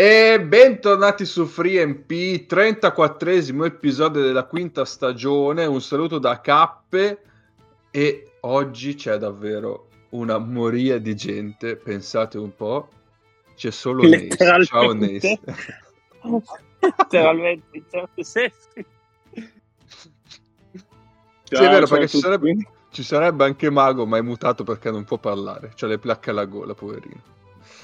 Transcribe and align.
E 0.00 0.40
bentornati 0.40 1.24
su 1.24 1.44
FreeMP, 1.44 2.08
34esimo 2.46 3.64
episodio 3.64 4.22
della 4.22 4.44
quinta 4.44 4.84
stagione. 4.84 5.66
Un 5.66 5.80
saluto 5.80 6.20
da 6.20 6.40
Cappe 6.40 7.22
e 7.90 8.34
oggi 8.42 8.94
c'è 8.94 9.16
davvero 9.16 9.88
una 10.10 10.38
moria 10.38 11.00
di 11.00 11.16
gente. 11.16 11.74
Pensate 11.74 12.38
un 12.38 12.54
po', 12.54 12.88
c'è 13.56 13.72
solo 13.72 14.08
Nace. 14.08 14.66
Ciao 14.66 14.94
Nace. 14.94 15.40
Letteralmente 16.78 17.82
certi 17.90 18.22
sensi. 18.22 18.86
Sì, 21.42 21.54
è 21.54 21.58
vero, 21.58 21.88
perché 21.88 22.06
ci 22.06 22.18
sarebbe, 22.18 22.56
ci 22.92 23.02
sarebbe, 23.02 23.46
anche 23.46 23.68
Mago, 23.68 24.06
ma 24.06 24.18
è 24.18 24.22
mutato 24.22 24.62
perché 24.62 24.92
non 24.92 25.02
può 25.02 25.18
parlare. 25.18 25.72
C'ha 25.74 25.88
le 25.88 25.98
placche 25.98 26.30
alla 26.30 26.44
gola, 26.44 26.72
poverino. 26.74 27.20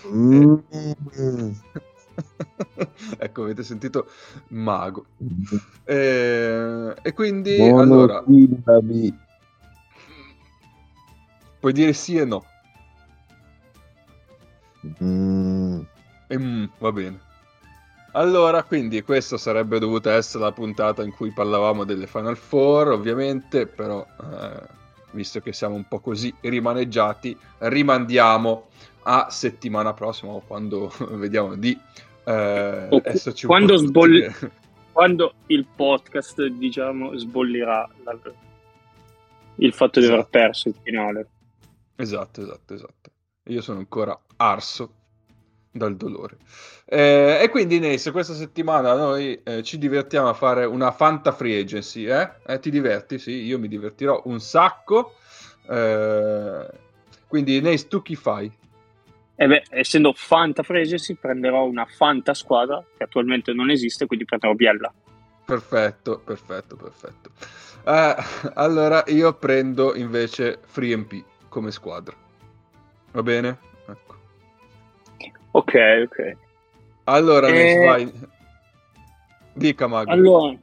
Mm. 0.07 0.55
avete 3.55 3.63
sentito 3.63 4.09
mago. 4.49 5.07
E, 5.85 5.95
eh, 5.95 6.95
e 7.03 7.13
quindi 7.15 7.57
allora 7.61 8.23
puoi 11.61 11.73
dire 11.73 11.93
sì 11.93 12.17
e 12.17 12.25
no. 12.25 12.45
Mm. 15.03 15.81
E, 16.27 16.39
mm, 16.39 16.65
va 16.79 16.93
bene. 16.93 17.21
Allora, 18.17 18.63
quindi 18.63 19.03
questa 19.03 19.39
sarebbe 19.39 19.79
dovuta 19.79 20.13
essere 20.13 20.45
la 20.45 20.53
puntata 20.53 21.03
in 21.03 21.11
cui 21.11 21.33
parlavamo 21.33 21.85
delle 21.85 22.07
Final 22.07 22.37
Four, 22.37 22.93
ovviamente, 22.93 23.67
però 23.67 24.07
eh, 24.07 24.63
visto 25.13 25.41
che 25.41 25.53
siamo 25.53 25.75
un 25.75 25.89
po' 25.89 25.99
così 25.99 26.33
rimaneggiati, 26.41 27.37
rimandiamo 27.59 28.69
a 29.05 29.29
settimana 29.31 29.95
prossima 29.95 30.33
o 30.33 30.43
quando 30.47 30.93
vediamo 31.13 31.57
di 31.57 31.79
eh, 32.25 33.01
esserci 33.05 33.47
quando, 33.47 33.77
sbolli- 33.77 34.27
quando 34.93 35.35
il 35.47 35.67
podcast 35.75 36.43
diciamo 36.45 37.17
sbollirà 37.17 37.89
la... 38.05 38.19
il 39.57 39.73
fatto 39.73 40.01
di 40.01 40.07
aver 40.07 40.19
esatto. 40.19 40.31
perso 40.31 40.69
il 40.69 40.75
finale 40.83 41.29
esatto 41.97 42.43
esatto 42.43 42.75
esatto 42.75 43.11
io 43.45 43.61
sono 43.61 43.79
ancora 43.79 44.19
arso 44.37 44.95
dal 45.71 45.97
dolore 45.97 46.39
eh, 46.87 47.41
e 47.43 47.49
quindi 47.51 47.81
Nace 47.81 48.13
questa 48.13 48.35
settimana 48.35 48.95
noi 48.95 49.41
eh, 49.43 49.63
ci 49.63 49.79
divertiamo 49.79 50.29
a 50.29 50.35
fare 50.35 50.65
una 50.65 50.93
Fanta 50.93 51.33
Free 51.33 51.61
Agency 51.61 52.05
eh? 52.05 52.31
eh 52.47 52.59
ti 52.61 52.71
diverti? 52.71 53.19
sì 53.19 53.33
io 53.43 53.59
mi 53.59 53.69
divertirò 53.69 54.23
un 54.27 54.41
sacco 54.41 55.15
eh, 55.69 56.67
quindi 57.27 57.61
Nace 57.61 57.89
tu 57.89 58.03
chi 58.03 58.15
fai? 58.15 58.53
E 59.37 59.47
beh, 59.47 59.65
essendo 59.71 60.13
Fanta 60.15 60.63
Fregency, 60.63 61.15
prenderò 61.15 61.65
una 61.65 61.87
Fanta 61.87 62.35
squadra 62.35 62.83
che 62.97 63.05
attualmente 63.05 63.53
non 63.53 63.71
esiste, 63.71 64.07
quindi 64.07 64.25
prenderò 64.25 64.55
Biella. 64.55 64.93
Perfetto, 65.45 66.21
perfetto, 66.21 66.77
perfetto. 66.77 67.31
Eh, 67.85 68.15
allora 68.55 69.03
io 69.09 69.35
prendo 69.35 69.95
invece 69.95 70.61
FreeMP 70.65 71.25
come 71.49 71.71
squadra. 71.71 72.15
Va 73.13 73.23
bene? 73.23 73.59
Ecco. 73.87 74.15
Ok, 75.51 75.75
ok. 76.07 76.37
Allora, 77.05 77.49
e... 77.49 77.85
vai. 77.85 78.13
Dica 79.53 79.87
Mago. 79.87 80.11
Allora, 80.11 80.57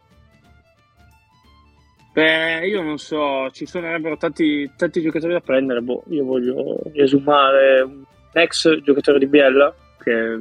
Beh, 2.14 2.68
io 2.68 2.82
non 2.82 2.98
so, 2.98 3.50
ci 3.52 3.66
sarebbero 3.66 4.18
tanti, 4.18 4.70
tanti 4.76 5.02
giocatori 5.02 5.32
da 5.32 5.40
prendere. 5.40 5.80
Boh, 5.80 6.04
io 6.10 6.26
voglio 6.26 6.82
riesumare 6.92 7.82
un 7.82 8.04
ex 8.34 8.82
giocatore 8.82 9.20
di 9.20 9.28
Biella 9.28 9.74
che 10.02 10.40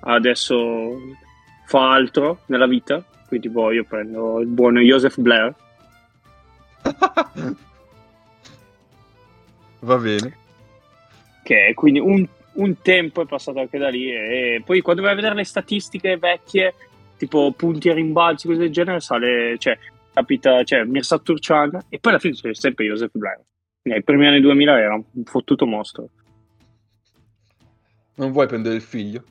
adesso 0.00 0.98
fa 1.66 1.92
altro 1.92 2.40
nella 2.46 2.66
vita, 2.66 3.04
quindi 3.28 3.48
boh, 3.48 3.72
io 3.72 3.84
prendo 3.84 4.40
il 4.40 4.46
buon 4.46 4.76
Joseph 4.78 5.18
Blair. 5.18 5.54
Va 9.80 9.96
bene. 9.96 10.36
Che 11.42 11.72
quindi 11.74 11.98
un, 11.98 12.26
un, 12.52 12.80
tempo 12.82 13.22
è 13.22 13.26
passato 13.26 13.58
anche 13.58 13.78
da 13.78 13.88
lì 13.88 14.10
e 14.10 14.62
poi 14.64 14.80
quando 14.80 15.02
vai 15.02 15.12
a 15.12 15.16
vedere 15.16 15.34
le 15.34 15.44
statistiche 15.44 16.18
vecchie, 16.18 16.74
tipo 17.16 17.52
punti 17.56 17.88
a 17.88 17.94
rimbalzi, 17.94 18.46
cose 18.46 18.60
del 18.60 18.70
genere, 18.70 19.00
sale, 19.00 19.56
cioè, 19.58 19.76
capita, 20.12 20.62
cioè, 20.62 20.84
Mirsat 20.84 21.22
Turcian 21.22 21.86
e 21.88 21.98
poi 21.98 22.12
alla 22.12 22.20
fine 22.20 22.34
c'è 22.34 22.54
sempre 22.54 22.84
Joseph 22.84 23.10
Blair. 23.12 23.40
Nei 23.82 24.02
primi 24.04 24.26
anni 24.28 24.40
2000 24.40 24.78
era 24.78 24.94
un 24.94 25.24
fottuto 25.24 25.66
mostro. 25.66 26.10
Non 28.14 28.32
vuoi 28.32 28.46
prendere 28.46 28.74
il 28.74 28.82
figlio? 28.82 29.24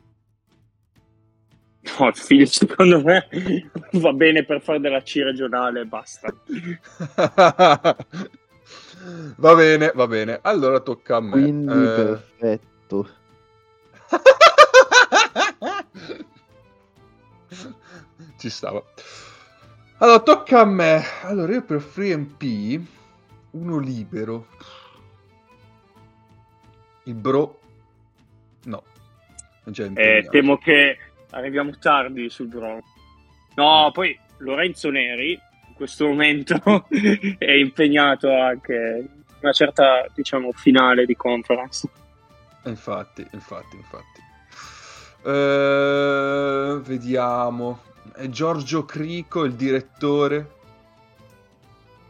No, 1.99 2.07
il 2.07 2.15
figlio 2.15 2.45
secondo 2.45 3.01
me 3.01 3.27
va 3.93 4.13
bene 4.13 4.45
per 4.45 4.61
fare 4.61 4.79
della 4.79 5.01
C 5.01 5.15
regionale 5.23 5.81
e 5.81 5.85
basta. 5.85 6.31
va 9.37 9.55
bene, 9.55 9.91
va 9.95 10.07
bene. 10.07 10.39
Allora 10.41 10.79
tocca 10.79 11.15
a 11.17 11.21
me. 11.21 11.31
Quindi 11.31 11.73
eh... 11.73 12.19
perfetto. 12.37 13.09
Ci 18.37 18.49
stava. 18.49 18.83
Allora, 19.97 20.19
tocca 20.19 20.61
a 20.61 20.65
me. 20.65 21.03
Allora, 21.23 21.53
io 21.53 21.63
per 21.63 21.81
FreeMP 21.81 22.79
uno 23.51 23.79
libero. 23.79 24.47
Il 27.03 27.15
bro. 27.15 27.60
Eh, 29.93 30.27
temo 30.29 30.57
che 30.57 30.97
arriviamo 31.31 31.71
tardi 31.77 32.29
sul 32.29 32.47
Bronco. 32.47 32.87
No, 33.55 33.91
poi 33.93 34.17
Lorenzo 34.37 34.89
Neri 34.89 35.31
in 35.31 35.73
questo 35.75 36.07
momento 36.07 36.85
è 37.37 37.51
impegnato 37.51 38.33
anche 38.33 39.03
in 39.05 39.37
una 39.39 39.51
certa, 39.51 40.05
diciamo, 40.13 40.51
finale 40.51 41.05
di 41.05 41.15
conference. 41.15 41.89
Infatti, 42.63 43.25
infatti, 43.31 43.75
infatti. 43.75 44.19
Uh, 45.23 46.81
vediamo. 46.81 47.81
È 48.15 48.27
Giorgio 48.27 48.85
Crico 48.85 49.43
il 49.43 49.53
direttore? 49.53 50.59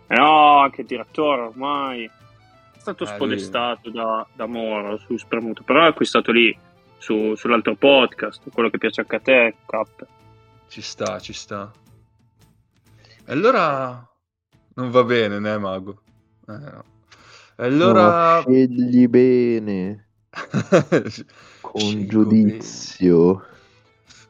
No, 0.07 0.69
che 0.73 0.83
direttore 0.83 1.41
ormai 1.41 2.09
stato 2.77 3.03
eh, 3.03 3.07
spodestato 3.07 3.89
da, 3.91 4.25
da, 4.33 4.45
Moro 4.45 4.97
su 4.97 5.15
Spremuto, 5.17 5.63
però 5.63 5.83
è 5.83 5.87
acquistato 5.87 6.31
lì 6.31 6.57
su, 7.01 7.33
sull'altro 7.33 7.75
podcast, 7.75 8.47
quello 8.53 8.69
che 8.69 8.77
piace 8.77 9.01
anche 9.01 9.15
a 9.15 9.19
te, 9.19 9.55
Cap. 9.65 10.05
Ci 10.67 10.81
sta, 10.81 11.19
ci 11.19 11.33
sta. 11.33 11.71
E 13.25 13.31
allora 13.31 14.07
non 14.75 14.91
va 14.91 15.03
bene, 15.03 15.39
né, 15.39 15.57
Mago? 15.57 16.03
Eh, 16.47 16.57
no. 16.57 16.83
E 17.57 17.65
allora... 17.65 18.35
No, 18.35 18.41
scegli 18.43 19.07
bene. 19.07 20.09
Con 21.61 21.81
Scelgo 21.81 22.07
giudizio. 22.07 23.33
Bene. 23.33 23.45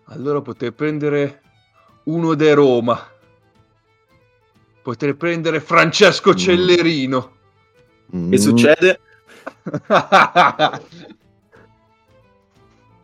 Allora 0.06 0.42
potrei 0.42 0.72
prendere 0.72 1.42
uno 2.06 2.36
de 2.36 2.54
Roma. 2.54 3.06
Potrei 4.82 5.14
prendere 5.14 5.60
Francesco 5.60 6.32
mm. 6.32 6.36
Cellerino. 6.36 7.36
Mm. 8.16 8.32
Che 8.32 8.38
succede? 8.38 9.00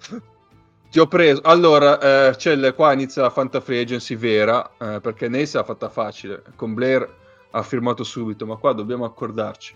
Ti 0.89 0.99
ho 0.99 1.07
preso. 1.07 1.41
Allora, 1.43 2.29
eh, 2.29 2.35
c'è 2.35 2.73
qua 2.73 2.93
inizia 2.93 3.21
la 3.21 3.29
Fanta 3.29 3.59
Free 3.59 3.81
Agency 3.81 4.15
vera, 4.15 4.71
eh, 4.79 4.99
perché 5.01 5.27
Nace 5.27 5.57
l'ha 5.57 5.63
fatta 5.63 5.89
facile. 5.89 6.41
Con 6.55 6.73
Blair 6.73 7.07
ha 7.51 7.63
firmato 7.63 8.03
subito, 8.03 8.45
ma 8.45 8.55
qua 8.55 8.73
dobbiamo 8.73 9.05
accordarci. 9.05 9.75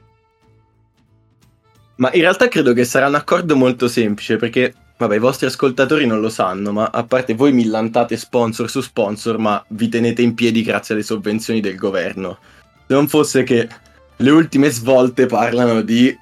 Ma 1.98 2.12
in 2.14 2.22
realtà 2.22 2.48
credo 2.48 2.74
che 2.74 2.86
sarà 2.86 3.08
un 3.08 3.16
accordo 3.16 3.56
molto 3.56 3.88
semplice, 3.88 4.38
perché, 4.38 4.74
vabbè, 4.98 5.16
i 5.16 5.20
vostri 5.20 5.48
ascoltatori 5.48 6.06
non 6.06 6.22
lo 6.22 6.30
sanno, 6.30 6.72
ma 6.72 6.90
a 6.92 7.04
parte 7.04 7.36
voi 7.36 7.52
millantate 7.52 8.16
sponsor 8.18 8.70
su 8.70 8.82
sponsor, 8.82 9.38
ma 9.38 9.64
vi 9.70 9.90
tenete 9.90 10.22
in 10.22 10.34
piedi 10.34 10.64
grazie 10.64 10.96
alle 10.96 11.04
sovvenzioni 11.04 11.60
del 11.60 11.76
governo. 11.76 12.40
Se 12.88 12.94
non 12.94 13.08
fosse 13.08 13.44
che 13.44 13.68
le 14.16 14.30
ultime 14.32 14.70
svolte 14.70 15.26
parlano 15.26 15.82
di 15.82 16.18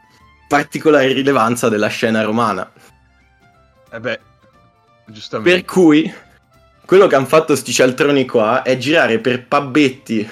particolare 0.48 1.14
rilevanza 1.14 1.70
della 1.70 1.88
scena 1.88 2.24
romana. 2.24 2.70
Eh 3.92 4.00
beh, 4.00 4.20
giustamente. 5.06 5.52
Per 5.52 5.66
cui 5.66 6.14
quello 6.86 7.08
che 7.08 7.16
hanno 7.16 7.26
fatto 7.26 7.56
sti 7.56 7.72
cialtroni 7.72 8.26
qua 8.26 8.64
è 8.64 8.78
girare 8.78 9.20
per 9.20 9.46
pabbetti 9.46 10.30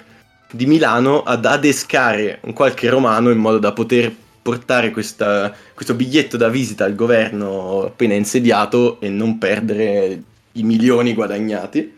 di 0.51 0.65
Milano 0.65 1.23
ad 1.23 1.45
adescare 1.45 2.39
un 2.43 2.53
qualche 2.53 2.89
romano 2.89 3.29
in 3.29 3.37
modo 3.37 3.59
da 3.59 3.73
poter 3.73 4.13
portare 4.41 4.91
questa, 4.91 5.53
questo 5.73 5.93
biglietto 5.93 6.37
da 6.37 6.47
visita 6.47 6.85
al 6.85 6.95
governo 6.95 7.83
appena 7.83 8.13
insediato 8.13 8.99
e 9.01 9.09
non 9.09 9.37
perdere 9.37 10.21
i 10.53 10.63
milioni 10.63 11.13
guadagnati. 11.13 11.95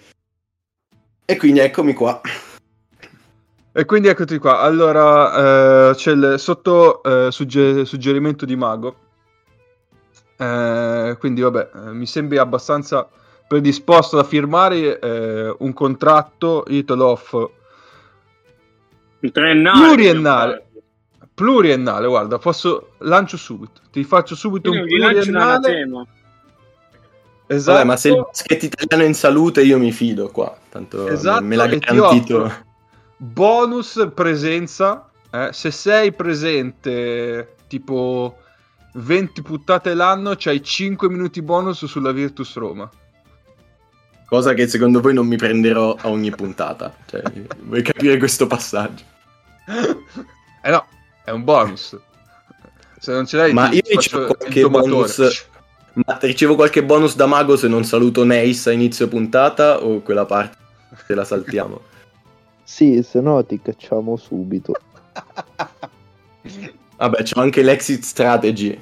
E 1.26 1.38
quindi 1.38 1.60
eccomi 1.60 1.94
qua. 1.94 2.20
E 3.72 3.86
quindi 3.86 4.08
eccoti 4.08 4.40
qua. 4.40 4.62
Allora, 4.62 5.92
eh, 5.92 5.96
c'è 5.96 6.12
il 6.12 6.36
sotto 6.38 7.04
eh, 7.04 7.32
sugge- 7.32 7.86
suggerimento 7.86 8.46
di 8.46 8.56
Mago. 8.56 9.09
Eh, 10.42 11.18
quindi, 11.20 11.42
vabbè, 11.42 11.70
eh, 11.76 11.92
mi 11.92 12.06
sembri 12.06 12.38
abbastanza 12.38 13.08
predisposto 13.48 14.16
da 14.16 14.24
firmare 14.24 15.00
eh, 15.00 15.56
un 15.60 15.74
contratto 15.74 16.64
Little 16.68 17.02
Off 17.04 17.34
Un 17.34 19.32
triennale. 19.32 19.80
Pluriennale. 19.86 20.68
pluriennale. 21.34 22.08
Guarda, 22.08 22.38
posso 22.38 22.92
lancio 23.00 23.36
subito. 23.38 23.82
Ti 23.92 24.04
faccio 24.04 24.36
subito 24.36 24.70
Quindi 24.70 24.94
un 24.94 25.00
pluriennale. 25.00 25.88
Esatto. 27.52 27.78
Vabbè, 27.78 27.86
ma 27.88 27.98
se 27.98 28.10
il 28.10 28.16
basket 28.18 28.64
italiano 28.64 29.04
è 29.04 29.08
in 29.08 29.16
salute 29.16 29.64
io 29.64 29.80
mi 29.80 29.92
fido 29.92 30.30
qua, 30.30 30.56
tanto 30.70 31.04
me- 31.06 31.10
Esatto, 31.12 31.44
me 31.44 31.56
l'ha 31.56 31.68
ti 31.68 31.80
garantito. 31.80 32.52
bonus 33.18 34.10
presenza. 34.14 35.10
eh, 35.32 35.50
se 35.52 35.72
sei 35.72 36.12
presente 36.14 37.56
tipo 37.68 38.38
20 38.94 39.42
puttate 39.42 39.94
l'anno, 39.94 40.36
c'hai 40.38 40.64
5 40.64 41.10
minuti 41.10 41.42
bonus 41.42 41.86
sulla 41.86 42.12
Virtus 42.12 42.56
Roma. 42.56 42.90
Cosa 44.26 44.54
che 44.54 44.68
secondo 44.68 45.02
voi 45.02 45.14
non 45.14 45.26
mi 45.26 45.38
prenderò 45.38 45.96
a 46.00 46.10
ogni 46.10 46.30
puntata. 46.30 46.94
Cioè, 47.06 47.24
vuoi 47.62 47.82
capire 47.82 48.18
questo 48.18 48.46
passaggio? 48.46 49.04
eh 50.64 50.70
no, 50.70 50.86
è 51.24 51.32
un 51.32 51.44
bonus. 51.44 51.98
Se 53.00 53.12
non 53.12 53.26
ce 53.26 53.38
l'hai, 53.38 53.54
Ma 53.54 53.72
io 53.72 53.82
ricevo 53.84 54.36
qualche 54.36 54.70
bonus. 54.70 55.48
Ma 55.94 56.18
ricevo 56.22 56.56
qualche 56.56 56.84
bonus 56.84 57.16
da 57.16 57.26
mago 57.26 57.58
se 57.58 57.68
non 57.68 57.84
saluto 57.84 58.24
Neis 58.24 58.68
a 58.68 58.72
inizio 58.72 59.08
puntata 59.08 59.84
o 59.84 60.02
quella 60.02 60.26
parte 60.26 60.58
se 61.06 61.16
la 61.16 61.24
saltiamo? 61.24 61.82
Sì, 62.70 63.02
se 63.02 63.20
no 63.20 63.44
ti 63.44 63.60
cacciamo 63.60 64.16
subito. 64.16 64.76
Vabbè, 66.98 67.24
c'ho 67.24 67.40
anche 67.42 67.62
l'exit 67.62 68.04
strategy. 68.04 68.78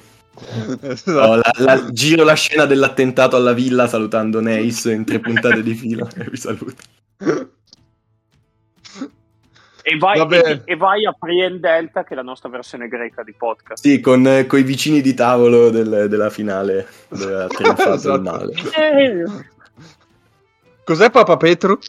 Esatto. 0.80 1.18
Oh, 1.18 1.34
la- 1.36 1.52
la- 1.58 1.88
giro 1.90 2.24
la 2.24 2.34
scena 2.34 2.64
dell'attentato 2.64 3.36
alla 3.36 3.52
villa 3.52 3.86
salutando 3.88 4.40
Neis 4.40 4.84
in 4.84 5.04
tre 5.04 5.18
puntate 5.20 5.62
di 5.62 5.74
fila. 5.74 6.06
E 6.16 6.24
vi 6.30 6.36
saluto. 6.36 6.74
E 9.82 9.96
vai, 9.96 10.20
e, 10.20 10.62
e 10.66 10.76
vai 10.76 11.06
a 11.06 11.12
Prien 11.18 11.58
Delta, 11.60 12.04
che 12.04 12.12
è 12.12 12.16
la 12.16 12.22
nostra 12.22 12.50
versione 12.50 12.88
greca 12.88 13.22
di 13.22 13.32
podcast. 13.32 13.82
Sì, 13.82 14.00
con 14.00 14.26
i 14.26 14.62
vicini 14.62 15.00
di 15.00 15.14
tavolo 15.14 15.70
del- 15.70 16.08
della 16.10 16.28
finale 16.28 16.86
dove 17.08 17.42
ha 17.42 17.46
trionfato 17.48 17.94
Esatto. 17.94 18.16
il 18.16 18.22
male. 18.22 18.52
Eh, 18.76 19.24
Cos'è 20.84 21.10
Papa 21.10 21.36
Petru? 21.38 21.78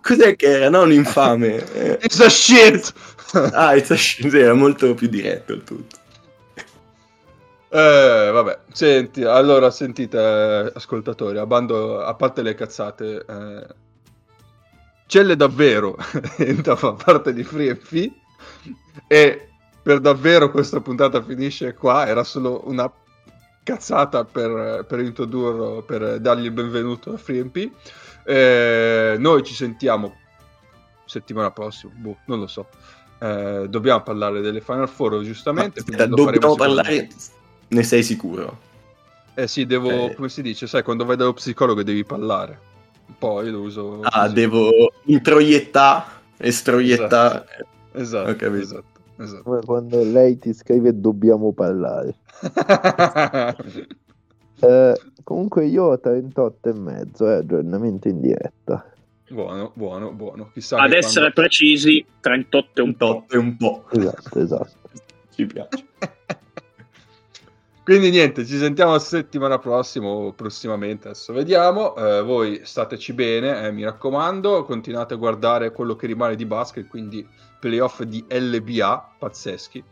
Cos'è 0.00 0.36
che 0.36 0.46
era? 0.46 0.70
No, 0.70 0.82
un 0.82 0.92
infame. 0.92 1.56
Eh, 1.74 1.98
It's 2.02 2.20
a 2.20 2.28
shit! 2.30 2.92
Ah, 3.52 3.74
it's 3.74 3.90
a 3.90 3.96
shit, 3.96 4.28
sì, 4.28 4.38
era 4.38 4.54
molto 4.54 4.94
più 4.94 5.08
diretto 5.08 5.52
il 5.52 5.64
tutto. 5.64 5.96
Eh, 7.68 8.30
vabbè, 8.32 8.60
senti, 8.72 9.24
allora 9.24 9.70
sentite, 9.70 10.16
ascoltatori, 10.74 11.38
a, 11.38 11.46
bando- 11.46 12.00
a 12.00 12.14
parte 12.14 12.42
le 12.42 12.54
cazzate, 12.54 13.24
eh, 13.28 13.66
Celle 15.06 15.36
davvero 15.36 15.96
entra 16.38 16.72
a 16.72 16.76
far 16.76 16.94
parte 16.94 17.32
di 17.32 17.44
Free 17.44 17.70
and 17.70 17.80
Fee 17.80 18.12
e 19.06 19.48
per 19.82 20.00
davvero 20.00 20.50
questa 20.50 20.80
puntata 20.80 21.22
finisce 21.22 21.74
qua, 21.74 22.06
era 22.06 22.24
solo 22.24 22.62
una 22.68 22.90
cazzata 23.62 24.24
per, 24.24 24.84
per 24.88 25.00
introdurlo, 25.00 25.82
per 25.82 26.20
dargli 26.20 26.44
il 26.46 26.50
benvenuto 26.52 27.12
a 27.12 27.16
Free 27.18 27.40
and 27.40 27.50
Fee. 27.50 27.70
Eh, 28.24 29.16
noi 29.18 29.42
ci 29.42 29.54
sentiamo 29.54 30.16
settimana 31.04 31.50
prossima, 31.50 31.92
boh, 31.94 32.18
non 32.26 32.40
lo 32.40 32.46
so. 32.46 32.66
Eh, 33.18 33.66
dobbiamo 33.68 34.02
parlare 34.02 34.40
delle 34.40 34.60
Final 34.60 34.88
Four 34.88 35.22
giustamente. 35.22 35.80
Faremo 35.82 36.14
dobbiamo 36.16 36.54
parlare. 36.54 37.08
Ne 37.68 37.82
sei 37.82 38.02
sicuro? 38.02 38.58
Eh 39.34 39.48
sì, 39.48 39.66
devo, 39.66 39.88
Ok. 40.04 40.14
come 40.14 40.28
si 40.28 40.42
dice, 40.42 40.66
sai, 40.66 40.82
quando 40.82 41.04
vai 41.04 41.16
dallo 41.16 41.32
psicologo 41.32 41.82
devi 41.82 42.04
parlare. 42.04 42.58
Poi 43.18 43.50
lo 43.50 43.60
uso. 43.60 44.00
Ah, 44.02 44.22
così. 44.22 44.34
devo 44.34 44.70
introiettà, 45.04 46.06
estroiettà. 46.36 47.44
Esatto, 47.92 48.30
Ho 48.30 48.36
capito. 48.36 48.62
esatto, 48.62 49.00
esatto. 49.18 49.42
Come 49.42 49.60
quando 49.64 50.02
lei 50.04 50.38
ti 50.38 50.52
scrive 50.52 50.98
dobbiamo 50.98 51.52
parlare. 51.52 52.14
Eh, 54.60 54.94
comunque 55.24 55.66
io 55.66 55.84
ho 55.84 56.00
38 56.00 56.68
e 56.70 56.72
mezzo, 56.74 57.28
eh, 57.28 57.34
aggiornamento 57.34 58.08
in 58.08 58.20
diretta. 58.20 58.86
Buono, 59.28 59.72
buono, 59.74 60.10
buono. 60.12 60.50
Chissà 60.52 60.78
Ad 60.78 60.92
essere 60.92 61.32
quando- 61.32 61.34
precisi, 61.34 62.04
38 62.20 62.80
e 62.80 62.82
un 62.82 62.88
Un 62.88 62.96
po'. 62.96 63.06
tot 63.06 63.34
e 63.34 63.36
un 63.38 63.56
po'. 63.56 63.84
Esatto, 63.92 64.40
esatto. 64.40 64.72
Ci 65.34 65.46
piace. 65.46 65.84
Quindi 67.84 68.08
niente, 68.08 68.46
ci 68.46 68.56
sentiamo 68.56 68.98
settimana 68.98 69.58
prossima 69.58 70.06
o 70.06 70.32
prossimamente, 70.32 71.08
adesso 71.08 71.34
vediamo. 71.34 71.94
Eh, 71.96 72.22
voi 72.22 72.60
stateci 72.62 73.12
bene, 73.12 73.66
eh, 73.66 73.72
mi 73.72 73.84
raccomando, 73.84 74.64
continuate 74.64 75.12
a 75.12 75.16
guardare 75.18 75.70
quello 75.70 75.94
che 75.94 76.06
rimane 76.06 76.34
di 76.34 76.46
basket, 76.46 76.86
quindi 76.88 77.26
playoff 77.60 78.00
di 78.04 78.24
LBA, 78.26 79.16
pazzeschi. 79.18 79.84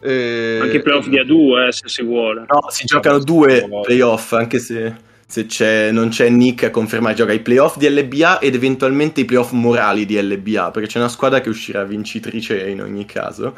Eh, 0.00 0.58
Anche 0.60 0.76
i 0.76 0.82
playoff 0.82 1.06
di 1.06 1.16
A2, 1.18 1.68
eh, 1.68 1.72
se 1.72 1.88
si 1.88 2.02
vuole. 2.02 2.40
No, 2.46 2.68
si 2.68 2.84
giocano 2.84 3.18
due 3.20 3.66
playoff, 3.82 4.32
anche 4.32 4.58
se, 4.58 4.94
se 5.30 5.44
c'è- 5.44 5.90
non 5.92 6.08
c'è 6.08 6.30
Nick 6.30 6.64
a 6.64 6.70
confermare. 6.70 7.14
Gioca 7.14 7.32
i 7.32 7.40
playoff 7.40 7.76
di 7.76 7.86
LBA 7.88 8.38
ed 8.38 8.54
eventualmente 8.54 9.20
i 9.20 9.24
playoff 9.26 9.52
morali 9.52 10.06
di 10.06 10.18
LBA, 10.20 10.70
perché 10.70 10.88
c'è 10.88 10.98
una 10.98 11.08
squadra 11.10 11.40
che 11.42 11.50
uscirà 11.50 11.84
vincitrice 11.84 12.66
in 12.68 12.80
ogni 12.80 13.04
caso. 13.04 13.56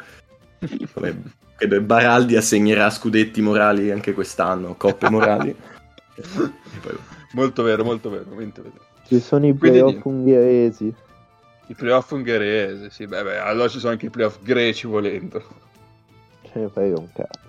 Come 0.93 1.21
credo 1.55 1.75
che 1.75 1.81
Baraldi 1.81 2.35
assegnerà 2.35 2.89
scudetti 2.89 3.41
morali 3.41 3.89
anche 3.89 4.13
quest'anno, 4.13 4.75
coppe 4.75 5.09
morali. 5.09 5.55
Poi- 6.81 6.97
Molto 7.33 7.63
vero, 7.63 7.85
molto 7.85 8.09
vero. 8.09 8.25
Ci 9.07 9.21
sono 9.21 9.47
i 9.47 9.57
Quindi 9.57 9.77
playoff 9.79 9.91
niente. 9.91 10.07
ungheresi. 10.09 10.93
I 11.67 11.73
playoff 11.73 12.11
ungheresi, 12.11 12.89
sì, 12.89 13.07
beh, 13.07 13.23
beh, 13.23 13.37
allora 13.37 13.69
ci 13.69 13.79
sono 13.79 13.93
anche 13.93 14.07
i 14.07 14.09
playoff 14.09 14.39
greci 14.41 14.87
volendo. 14.87 15.41
Ce 16.51 16.59
ne 16.59 16.67
frega 16.67 16.99
un 16.99 17.07
cazzo. 17.13 17.39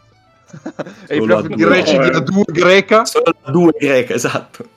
E 1.09 1.17
i 1.17 1.21
playoff 1.21 1.47
due. 1.47 1.57
greci 1.57 1.99
di 1.99 2.07
Eh. 2.07 2.11
A2 2.11 2.43
greca. 2.53 3.05
Solo 3.05 3.35
due 3.51 3.73
greche, 3.79 4.15
esatto. 4.15 4.69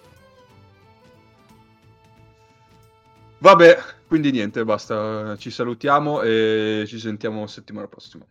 Vabbè, 3.39 3.77
quindi 4.07 4.31
niente, 4.31 4.63
basta, 4.63 5.35
ci 5.37 5.51
salutiamo 5.51 6.21
e 6.21 6.85
ci 6.87 6.99
sentiamo 6.99 7.45
settimana 7.47 7.87
prossima. 7.87 8.25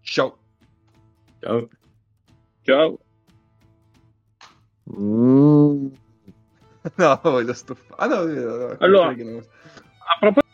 Ciao. 0.00 0.36
Ciao. 1.40 1.68
Ciao. 2.62 2.98
Mm. 4.98 5.86
No, 6.94 7.20
voglio 7.22 7.52
stoppare. 7.52 7.94
Ah 7.98 8.06
no, 8.06 8.24
no, 8.24 8.56
no, 8.56 8.76
Allora- 8.78 9.12
no. 9.14 9.38
A 9.38 10.18
proposito 10.20 10.47